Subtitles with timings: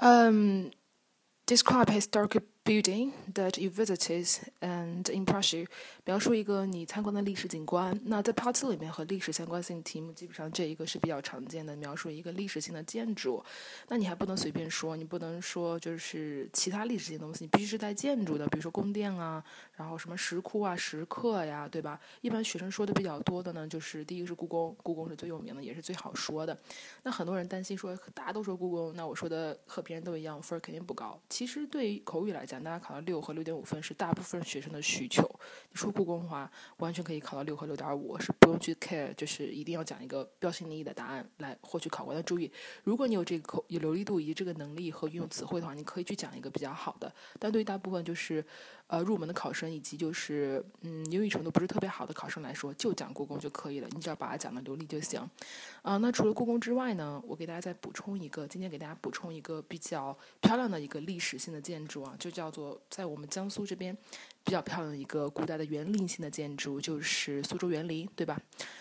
[0.00, 0.70] Um,
[1.46, 4.28] describe historical building that you visited
[4.60, 5.66] and impress you，
[6.04, 7.98] 描述一个你参观的历史景观。
[8.04, 13.42] 那在 Part Two 里面和历史相关性题目，基本上这一个是比较常见的，描述一个历史性的建筑。
[13.88, 19.42] 那你还不能随便说，你不能说就是其他历史性东西，你必须是带建筑的，比如说宫殿啊，
[19.74, 21.98] 然后什么石窟啊、石刻呀，对吧？
[22.20, 26.54] 一般学生说的比较多的呢，就是第一个是故宫，故宫是最有名的，也是最好说的。
[27.02, 31.18] 那很多人担心说，大家都说故宫，那我说的和别人都一样，分儿肯定不高。
[31.30, 35.22] 其实对于口语来讲，大家考到六和六点五分是大部分学生的需求。
[35.70, 42.50] 你说故宫的话，完全可以考到六和六点五，是不用去 care，就是一定要讲一个标新立异的答案来获取考官的注意。
[42.84, 47.12] 如果你有这个口有流利度以及这个能力和运用词汇的话，你可以去讲一个比较好的。
[47.38, 48.44] 但对于大部分就是
[48.86, 55.20] 呃入门的考生以及就是嗯英语程度不是特别好的考生来说，就讲故宫就可以了，你只要把它讲的流利就行。
[55.82, 63.96] 啊，那除了故宫之外呢，我给大家再补充一个，今天给大家补充一个比较漂亮的一个历史性的建筑啊，就叫叫做在我们江苏这边
[64.48, 68.40] 比较漂亮的一个古代的园林性的建筑，就是苏州园林，对吧？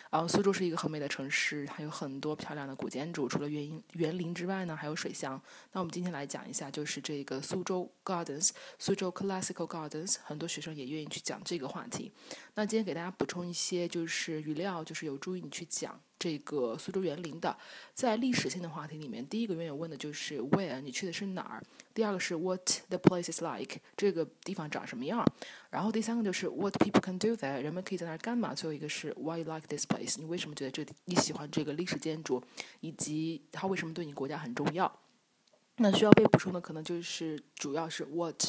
[0.09, 3.27] 啊，苏州是一个很美的城市，还有很多漂亮的古建筑。
[3.27, 5.39] 除了园林园林之外呢，还有水乡。
[5.73, 10.15] 那我们今天来讲一下，就是这个苏州 Gardens，苏州 Classical Gardens。
[10.23, 12.13] 很多学生也愿意去讲这个话题。
[12.53, 17.57] 那今天给大家补充一些就是语料，就是有助于你去讲这个苏州园林的。
[17.93, 21.61] 在历史性的话题里面，第一个永远问的就是 Where，你去的是哪儿？
[21.93, 25.25] 第二个是 What the place is like，这个地方长什么样？
[25.69, 28.53] 然后第三个就是 What people can do there，人们可以在那儿干嘛？
[28.53, 32.43] 最后一个是 Why you like this place，你为什么觉得这你喜欢这个历史建筑，
[32.79, 34.99] 以及它为什么对你国家很重要？
[35.77, 38.43] 那需要被补充的可能就是主要是 What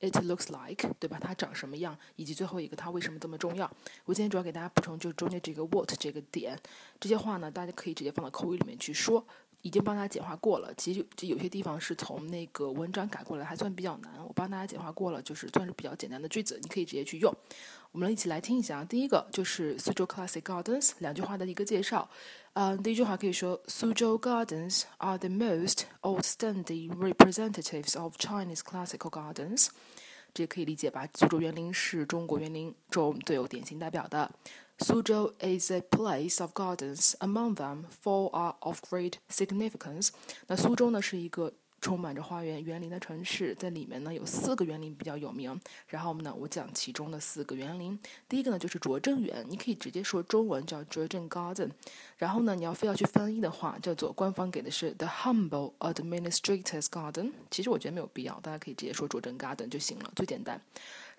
[0.00, 1.18] it looks like，对吧？
[1.18, 1.98] 它长什么样？
[2.16, 3.70] 以及最后一个它为什么这么重要？
[4.04, 6.58] 我今天主要给大家补充就是中间这个 What 这个点，
[7.00, 9.26] 这些话呢，大家可以直接放到口语里面去说。
[9.64, 14.12] 已经帮大家简化过了，其实这有些地方是从那个文章改过来，还算比较难。
[14.22, 17.34] 我帮大家简化过了，就是算是比较简单的句子，你可以直接去用。
[17.90, 22.06] 我们一起来听一下，第一个就是苏州 Classic Gardens 两句话的一个介绍。
[22.52, 29.68] 嗯，第一句话可以说，苏州 Gardens are the most outstanding representatives of Chinese classical gardens。
[30.34, 31.08] 这可以理解吧？
[31.14, 34.30] 苏州园林是中国园林中最有典型代表的。
[34.80, 37.12] 苏州 is a place of gardens.
[37.20, 40.08] Among them, four are of great significance.
[40.48, 41.52] 那苏州呢是一个
[41.84, 45.60] 充满着花园、园林的城市，在里面呢有四个园林比较有名。
[45.86, 47.98] 然后呢，我讲其中的四个园林。
[48.26, 51.68] 第一个呢就是拙政园，你可以直接说中文叫拙政 Garden。
[52.16, 57.32] 然后呢，你要非要去翻译的话，叫做官方给的是 The Humble Administrator's Garden。
[57.50, 60.58] 其实我觉得没有必要，大家可以直接说拙政 Garden 就行了，最简单。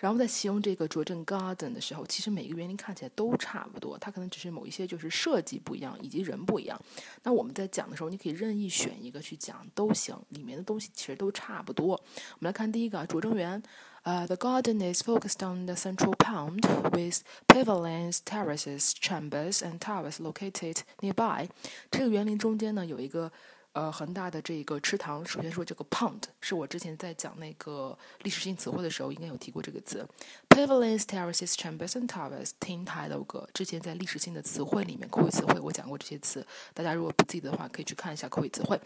[0.05, 6.79] 然后在形容这个拙政 Garden 的时候，其实每个园林看起来都差不多，它可能只是某一些就是设计不一样，以及人不一样。
[7.23, 11.93] 那我们在讲的时候，你可以任意选一个去讲都行，里面的东西其实都差不多。
[11.93, 13.63] 我们来看第一个拙政园，
[14.03, 16.61] 呃，The garden is focused on the central pond
[16.91, 21.49] with pavilions, terraces, chambers, and towers located nearby。
[21.89, 23.31] 这个园林中间呢有一个。
[23.75, 30.07] 呃，恒大的这个池塘，首先说这个 pond 是我之前在讲那个历史性词汇的时候，应该有提过这个词。
[30.47, 33.45] Pavilions, terraces, chambers and towers，亭台楼阁。
[33.53, 38.79] 之前在历史性的词汇里面，口语词汇我讲过这些词，大家如果不记得的话，可以去看一下口语词汇。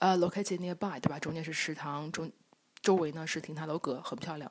[0.00, 1.16] 呃，located nearby，对吧？
[1.20, 2.32] 中间是池塘，中
[2.82, 4.50] 周围呢是亭台楼阁，很漂亮。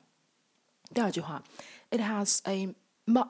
[0.94, 1.44] 第二句话
[1.90, 2.74] ，It has a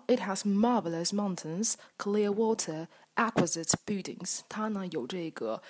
[0.06, 2.86] it has marvelous mountains, clear water,
[3.16, 4.42] exquisite buildings。
[4.48, 5.60] 它呢有这个。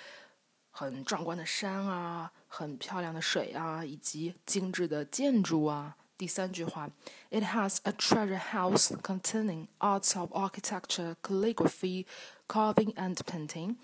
[0.77, 5.95] 很壮观的山啊，很漂亮的水啊，以及精致的建筑啊。
[6.17, 6.89] 第三句话
[7.29, 12.05] ，It has a treasure house containing arts of architecture, calligraphy,
[12.49, 13.77] carving and painting。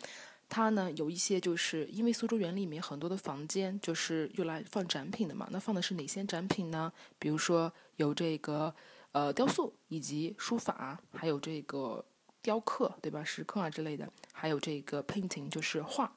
[0.50, 5.48] 它呢有一些就是因为苏州园里面很多的房间就是用来放展品的嘛。
[5.50, 6.92] 那放的是哪些展品呢？
[7.18, 8.76] 比如说有这个
[9.14, 12.04] 呃雕塑，以及书法，还有这个
[12.42, 13.24] 雕刻，对吧？
[13.24, 16.14] 石刻啊之类的，还有这个 painting 就是画。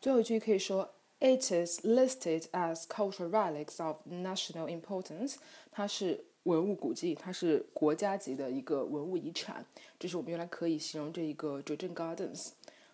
[0.00, 0.88] 最后一句可以说
[1.20, 5.36] ，It is listed as cultural relics of national importance。
[5.70, 9.64] 它是文物古迹，它是国家级的一个文物遗产。
[9.98, 12.50] 这是我们原来可以形容这一个拙政 Gardens。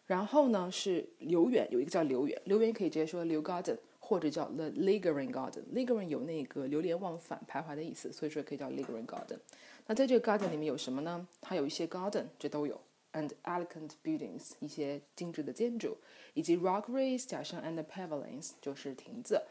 [0.07, 5.63] 然后呢是留园，有一个叫留园，留园可以直接说留 Garden，或者叫 The Lingering Garden。
[5.73, 9.39] Lingering 有那个流连忘返、徘徊的意思，所以说可以叫 Lingering Garden。
[9.87, 11.27] 那在这个 Garden 里面有什么呢？
[11.41, 12.81] 它有一些 Garden，这都有。
[13.13, 15.97] And elegant buildings 一些精致的建筑，
[16.35, 19.45] 以及 rockeries 假山 and pavilions 就是亭子。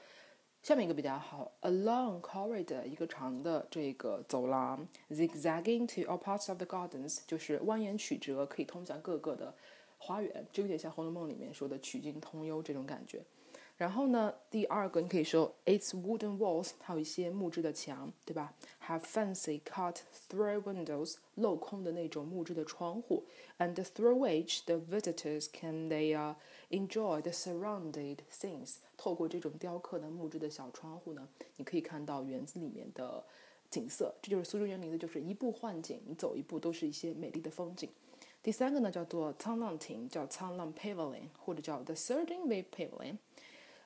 [0.63, 9.55] 下面一个比较好，a long corridor 一个长的这个走廊，zigzagging to all parts of the gardens 就是蜿蜒曲折，可以通向各个的
[9.97, 13.23] 花园，就有点像《红楼梦》里面说的曲径通幽这种感觉。
[13.81, 18.53] 然后呢，第二个你可以说 its wooden walls，它有一些木质的墙，对吧
[18.85, 23.25] ？Have fancy cut-through windows，镂空的那种木质的窗户
[23.57, 26.35] ，and through which the visitors can they uh
[26.69, 28.75] enjoy the surrounded scenes。
[28.95, 33.23] 透过这种雕刻的木质的小窗户呢，你可以看到园子里面的
[33.71, 34.13] 景色。
[34.21, 37.89] 这就是苏州园林的，就是一步换景，你走一步都是一些美丽的风景。
[38.43, 43.17] 第三个呢，叫做沧浪亭，叫沧浪 Pavilion，或者叫 The Surging Wave Pavilion。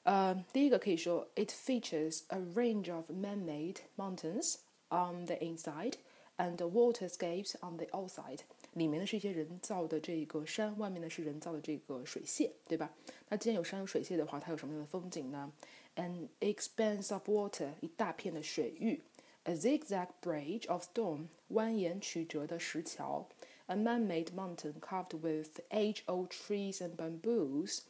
[0.05, 4.56] 呃，第一个可以说，it features a range of man-made mountains
[4.88, 5.94] on the inside
[6.38, 8.41] and waterscapes on the outside。
[8.73, 12.91] 里面呢是一些人造的这个山，外面呢是人造的这个水榭，对吧？
[13.29, 15.53] 那既然有山有水榭的话，它有什么样的风景呢？
[15.97, 19.00] An expanse of water，一大片的水域；
[19.43, 23.27] a zigzag bridge of stone，蜿蜒曲折的石桥；
[23.67, 27.81] a man-made mountain carved with age-old trees and bamboos。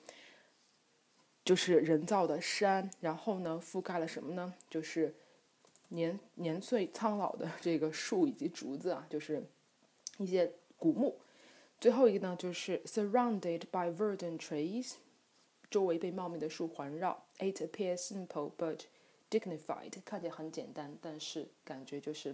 [1.46, 4.52] 就是人造的山，然后呢，覆盖了什么呢？
[4.68, 5.14] 就是
[5.90, 9.44] 年年岁苍老的这个树以及竹子啊，就是
[10.18, 11.16] 一些古木。
[11.80, 14.94] 最后一个呢，就是 surrounded by verdant trees，
[15.70, 17.24] 周围被茂密的树环绕。
[17.38, 18.80] It appears simple but
[19.30, 22.34] dignified，看起来很简单，但是感觉就是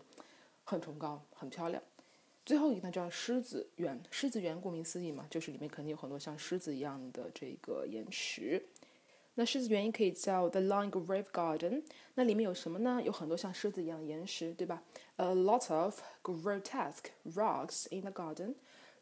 [0.63, 1.83] 很崇高、很漂亮。
[2.45, 4.01] 最后一个呢，叫狮子园。
[4.09, 8.63] 狮子园顾名思义嘛，就是里面肯定有很多像狮子一样的这个岩石。
[9.34, 11.82] 那狮子园也可以叫 The Line Grave Garden。
[12.14, 13.02] 那里面有什么呢？
[13.04, 14.82] 有很多像狮子一样的岩石，对吧？
[15.16, 18.54] A lot of grotesque rocks in the garden,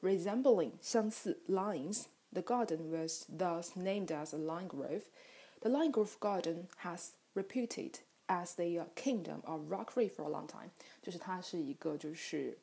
[0.02, 2.06] resembling 相似 lines.
[2.32, 5.02] The garden was thus named as a line grove.
[5.60, 10.70] The line grove garden has reputed as the kingdom of rockery for a long time.
[11.00, 12.58] 就是它是一个就是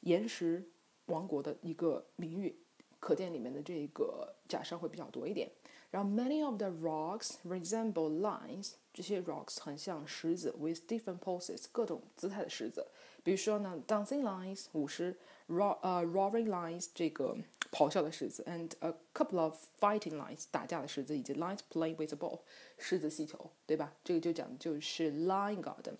[0.00, 0.68] 岩石
[1.06, 2.54] 王国的一个名誉，
[3.00, 5.50] 可见里面的这个假山会比较多一点。
[5.91, 12.87] 然后，many of the rocks resemble lines，这些 rocks 很像狮子，with different poses，各种姿态的狮子。
[13.23, 15.17] 比如说呢，dancing lines 舞狮
[15.49, 17.35] ，ro 呃 roaring lines 这个
[17.71, 22.39] 咆哮的狮子，and a couple of fighting lines 打架的狮子，以及 lines playing with a ball
[22.77, 23.93] 狮子戏球，对吧？
[24.03, 25.95] 这个就讲的就是 Lion garden。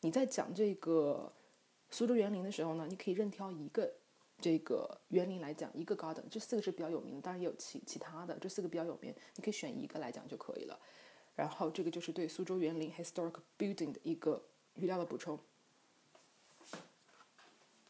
[0.00, 1.30] 你在讲这个
[1.90, 3.92] 苏州园林的时候呢，你可以任挑一个。
[4.44, 10.78] 这个园林来讲，一个 garden，这四个是比较有名的，当然也有其其他的，这四个比较有名，你可以选一个来讲就可以了。
[11.34, 14.44] 然后这个就是对苏州园林 historic building 的一个
[14.74, 15.40] 语料的补充。